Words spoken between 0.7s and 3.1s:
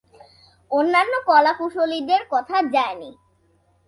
অন্যান্য কলাকুশলীদের কথা যায়নি।